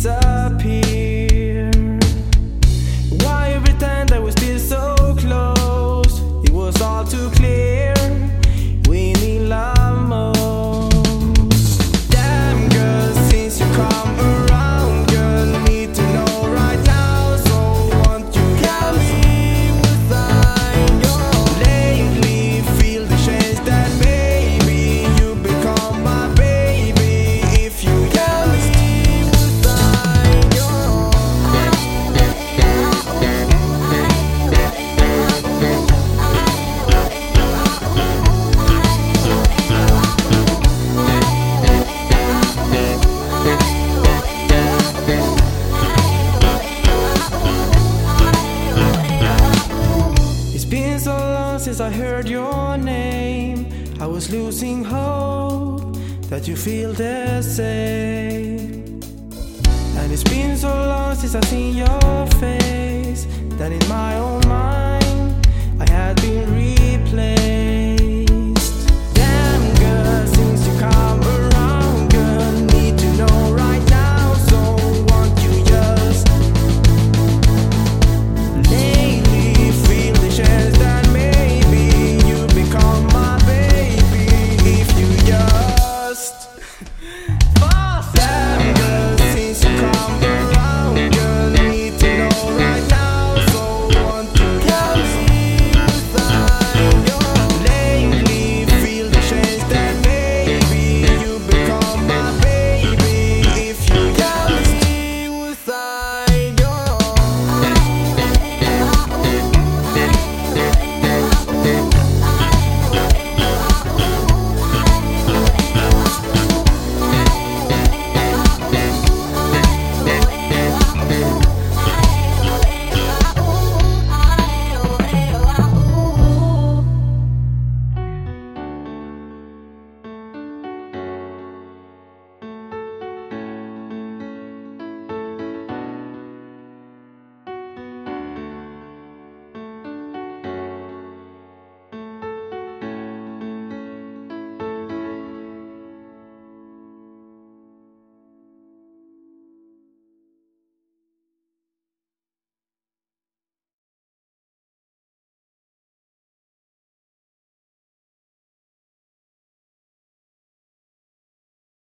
[0.00, 1.19] disappear.
[51.80, 53.66] I heard your name.
[54.00, 55.96] I was losing hope
[56.28, 59.00] that you feel the same.
[59.96, 64.39] And it's been so long since I've seen your face that in my own